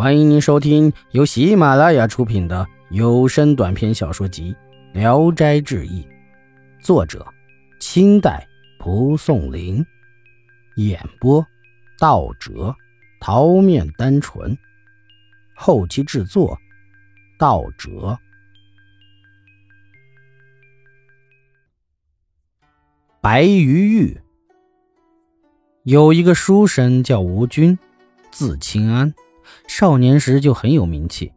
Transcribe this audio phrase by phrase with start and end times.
[0.00, 4.56] 欢迎您收听由喜马拉雅出品的有声短篇小说集
[4.98, 6.02] 《聊斋志异》，
[6.82, 7.26] 作者：
[7.80, 8.48] 清代
[8.78, 9.84] 蒲松龄，
[10.76, 11.46] 演播：
[11.98, 12.74] 道哲、
[13.20, 14.56] 桃面单纯，
[15.54, 16.58] 后期制作：
[17.38, 18.18] 道哲。
[23.20, 24.18] 白鱼玉
[25.82, 27.78] 有一个书生叫吴军，
[28.30, 29.12] 字清安。
[29.66, 31.32] 少年时就很有名气，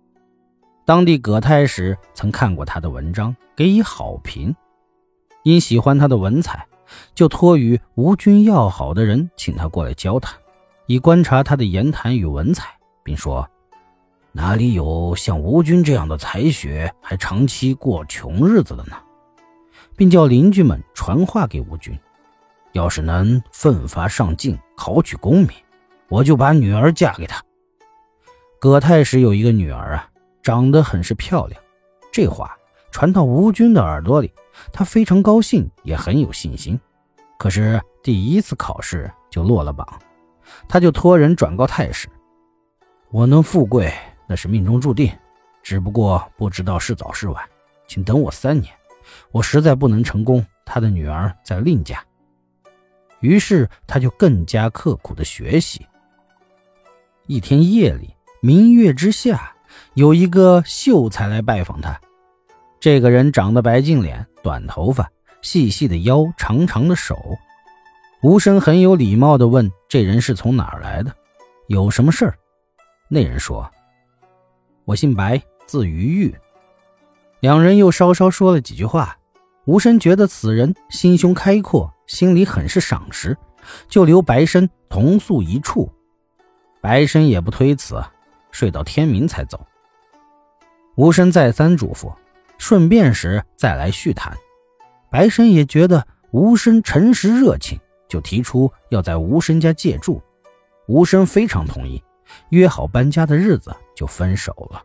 [0.85, 4.55] 当地葛太史曾看过他的文章，给予好评。
[5.43, 6.65] 因喜欢他的文采，
[7.13, 10.33] 就托与吴军要好的人，请他过来教他，
[10.87, 12.69] 以观察他的言谈与文采，
[13.03, 13.47] 并说
[14.31, 18.95] ：“哪里有像吴军这样的才学，还长期过穷日子的呢？”
[19.95, 21.97] 并叫邻居们传话给吴军
[22.73, 25.49] ：“要是能奋发上进，考取功名，
[26.09, 27.39] 我就把女儿嫁给他。”
[28.63, 30.09] 葛太史有一个女儿啊，
[30.41, 31.61] 长得很是漂亮。
[32.13, 32.57] 这话
[32.91, 34.33] 传到吴军的耳朵里，
[34.71, 36.79] 他非常高兴，也很有信心。
[37.37, 39.85] 可是第一次考试就落了榜，
[40.65, 42.07] 他就托人转告太史
[43.11, 43.93] ：“我能富贵，
[44.27, 45.11] 那是命中注定，
[45.61, 47.43] 只不过不知道是早是晚，
[47.85, 48.73] 请等我三年。
[49.33, 52.01] 我实在不能成功，他的女儿再另嫁。”
[53.19, 55.85] 于是他就更加刻苦的学习。
[57.27, 58.15] 一天夜里。
[58.45, 59.55] 明月之下，
[59.93, 61.97] 有一个秀才来拜访他。
[62.77, 65.09] 这个人长得白净脸、短头发、
[65.41, 67.17] 细细的腰、长长的手。
[68.21, 71.15] 吴生很有礼貌地问：“这人是从哪儿来的？
[71.67, 72.37] 有什么事儿？”
[73.07, 73.71] 那人说
[74.83, 76.35] ：“我姓白，字于玉。”
[77.39, 79.17] 两人又稍稍说了几句话。
[79.63, 83.37] 吴生觉得此人心胸开阔，心里很是赏识，
[83.87, 85.89] 就留白生同宿一处。
[86.81, 88.03] 白生也不推辞。
[88.53, 89.67] 睡到天明才走。
[90.95, 92.13] 吴生再三嘱咐，
[92.57, 94.37] 顺便时再来叙谈。
[95.11, 97.77] 白生也觉得吴生诚实热情，
[98.07, 100.21] 就提出要在吴生家借住。
[100.87, 102.01] 吴生非常同意，
[102.49, 104.81] 约好搬家的日子就分手了。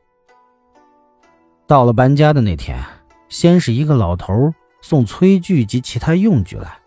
[1.66, 2.82] 到了搬家的那天，
[3.28, 6.78] 先是一个老头送炊具及其他用具来，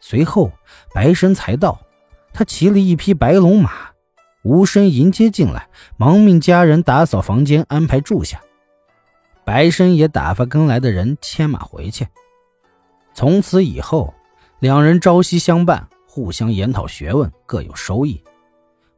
[0.00, 0.50] 随后
[0.92, 1.80] 白生才到，
[2.32, 3.93] 他骑了一匹白龙马。
[4.44, 5.66] 吴生迎接进来，
[5.96, 8.38] 忙命家人打扫房间，安排住下。
[9.42, 12.06] 白生也打发跟来的人牵马回去。
[13.14, 14.12] 从此以后，
[14.58, 18.22] 两人朝夕相伴，互相研讨学问，各有收益。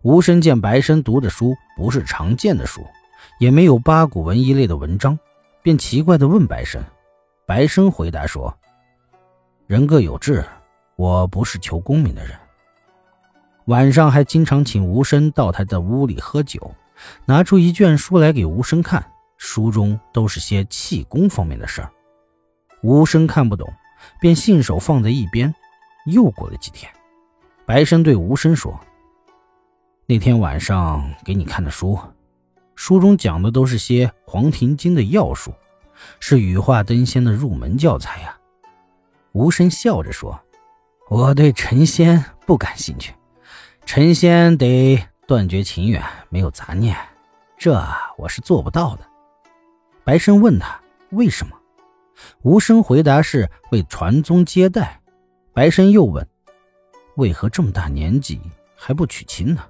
[0.03, 2.85] 吴生见白生读的书不是常见的书，
[3.39, 5.17] 也没有八股文一类的文章，
[5.63, 6.83] 便奇怪地问白生。
[7.47, 8.53] 白生回答说
[9.69, 10.45] ：“人各有志，
[10.97, 12.37] 我不是求功名的人。”
[13.67, 16.73] 晚上还经常请吴生到他的屋里喝酒，
[17.25, 19.05] 拿出一卷书来给吴生看，
[19.39, 21.91] 书中都是些气功方面的事儿。
[22.83, 23.69] 吴生看不懂，
[24.21, 25.53] 便信手放在一边。
[26.07, 26.89] 又过了几天，
[27.65, 28.79] 白生对吴生说
[30.07, 31.99] ：“那天晚上给你看的书，
[32.77, 35.53] 书中讲的都是些黄庭经的要术，
[36.21, 38.39] 是羽化登仙的入门教材呀。”
[39.35, 40.41] 吴生笑着说
[41.11, 43.13] ：“我对成仙不感兴趣。”
[43.87, 46.97] 陈仙得断绝情缘，没有杂念，
[47.57, 47.81] 这
[48.19, 49.07] 我是做不到的。
[50.03, 50.79] 白生问他
[51.11, 51.57] 为什么，
[52.43, 55.01] 无声回答是为传宗接代。
[55.55, 56.29] 白生又问，
[57.15, 58.41] 为何这么大年纪
[58.75, 59.63] 还不娶亲呢？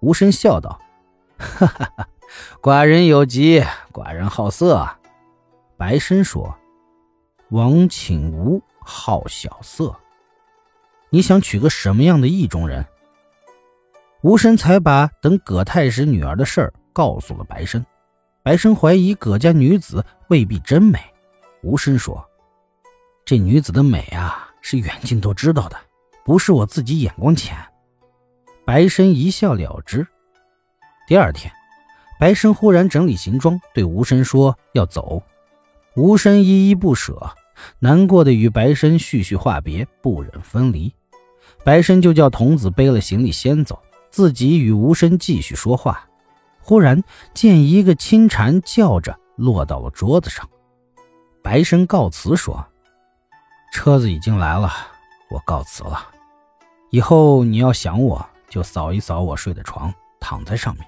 [0.00, 0.80] 吴生笑道
[1.36, 2.08] ：“哈哈哈，
[2.62, 4.88] 寡人有疾，寡人好色。”
[5.76, 6.56] 白生说
[7.50, 9.94] ：“王请吾好小色，
[11.10, 12.86] 你想娶个什么样的意中人？”
[14.22, 17.84] 吴生才把等葛太史女儿的事儿告诉了白生。
[18.40, 21.00] 白生怀疑葛家女子未必真美。
[21.64, 22.24] 吴生说
[23.26, 25.76] ：“这女子的美啊，是远近都知道的，
[26.24, 27.56] 不是我自己眼光浅。”
[28.64, 30.06] 白生一笑了之。
[31.08, 31.52] 第二天，
[32.20, 35.20] 白生忽然整理行装，对吴生说要走。
[35.96, 37.28] 吴生依依不舍，
[37.80, 40.94] 难过的与白生絮絮话别，不忍分离。
[41.64, 43.82] 白生就叫童子背了行李先走。
[44.12, 46.06] 自己与无声继续说话，
[46.60, 50.46] 忽然见一个青蝉叫着落到了桌子上。
[51.42, 52.64] 白生告辞说
[53.72, 54.70] ：“车子已经来了，
[55.30, 56.08] 我告辞了。
[56.90, 60.86] 以后你要想我，就扫一扫我睡的床，躺在上面。”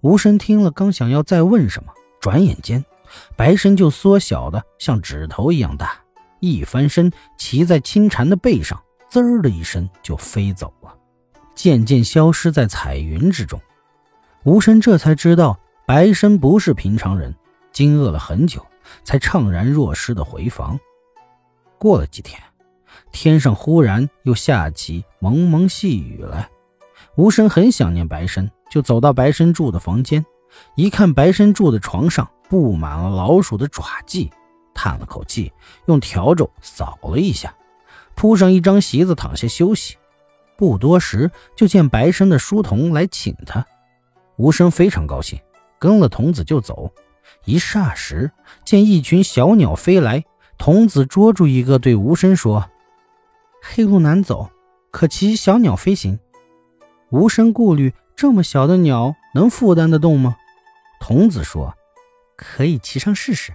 [0.00, 2.84] 无声听了，刚想要再问什么，转眼间，
[3.36, 5.98] 白生就缩小的像指头一样大，
[6.38, 8.80] 一翻身骑在青蝉的背上，
[9.10, 10.94] 滋儿的一声就飞走了。
[11.58, 13.60] 渐渐消失在彩云之中。
[14.44, 17.34] 吴生这才知道白生不是平常人，
[17.72, 18.64] 惊愕了很久，
[19.02, 20.78] 才怅然若失的回房。
[21.76, 22.40] 过了几天，
[23.10, 26.48] 天上忽然又下起蒙蒙细雨来。
[27.16, 30.24] 吴生很想念白生，就走到白生住的房间，
[30.76, 34.30] 一看白生住的床上布满了老鼠的爪迹，
[34.72, 35.52] 叹了口气，
[35.86, 37.52] 用笤帚扫了一下，
[38.14, 39.96] 铺上一张席子躺下休息。
[40.58, 43.64] 不多时，就见白生的书童来请他。
[44.38, 45.38] 吴生非常高兴，
[45.78, 46.92] 跟了童子就走。
[47.44, 48.28] 一霎时，
[48.64, 50.24] 见一群小鸟飞来，
[50.58, 52.68] 童子捉住一个，对吴生说
[53.62, 54.50] ：“黑路难走，
[54.90, 56.18] 可骑小鸟飞行。”
[57.10, 60.36] 无声顾虑，这么小的鸟能负担得动吗？
[60.98, 61.72] 童子说
[62.36, 63.52] ：“可以骑上试试。”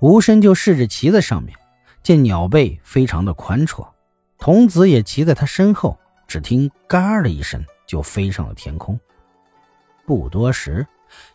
[0.00, 1.58] 无声就试着骑在上面，
[2.04, 3.84] 见鸟背非常的宽绰，
[4.38, 8.98] 童子也骑在他身后，只听“嘎”的一声，就飞上了天空。
[10.06, 10.86] 不多时，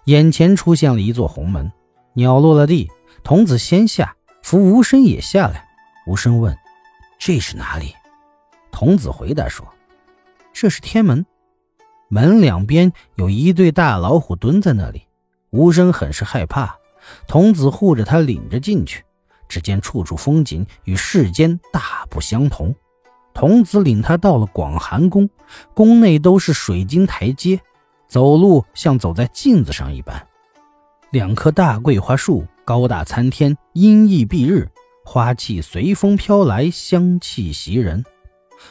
[0.05, 1.71] 眼前出现了一座红门，
[2.13, 2.89] 鸟落了地，
[3.23, 5.67] 童子先下，扶无声也下来。
[6.07, 6.57] 无声问
[7.19, 7.93] ：“这是哪里？”
[8.71, 9.67] 童子回答说。
[10.53, 11.25] 这是天门，
[12.07, 15.07] 门两边有一对大老虎蹲在那里。
[15.49, 16.77] 无声很是害怕，
[17.27, 19.03] 童子护着他，领着进去。
[19.49, 22.73] 只见处处风景与世间大不相同。
[23.33, 25.29] 童子领他到了广寒宫，
[25.73, 27.59] 宫内都是水晶台阶，
[28.07, 30.27] 走路像走在镜子上一般。
[31.11, 34.69] 两棵大桂花树高大参天，阴翳蔽日，
[35.03, 38.03] 花气随风飘来，香气袭人。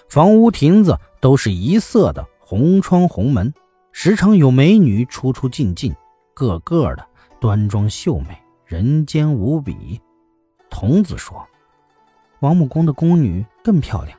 [0.09, 3.53] 房屋亭子都是一色的红窗红门，
[3.91, 5.95] 时常有美女出出进进，
[6.35, 7.07] 个个的
[7.41, 10.01] 端庄秀美，人间无比。
[10.71, 11.47] 童子说
[12.41, 14.19] ：“王母宫的宫女更漂亮。”